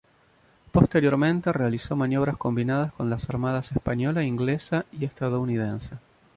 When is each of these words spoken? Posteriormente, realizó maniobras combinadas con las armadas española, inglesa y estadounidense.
Posteriormente, 0.71 1.53
realizó 1.53 1.95
maniobras 1.95 2.35
combinadas 2.35 2.91
con 2.93 3.11
las 3.11 3.29
armadas 3.29 3.71
española, 3.71 4.23
inglesa 4.23 4.83
y 4.91 5.05
estadounidense. 5.05 5.95